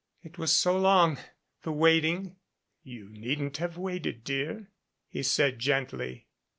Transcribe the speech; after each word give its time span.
It 0.23 0.39
was 0.39 0.51
so 0.51 0.75
long 0.79 1.19
the 1.61 1.71
waiting." 1.71 2.37
"You 2.81 3.07
needn't 3.11 3.57
have 3.57 3.77
waited, 3.77 4.23
dear," 4.23 4.71
he 5.07 5.21
said 5.21 5.59
gently. 5.59 6.25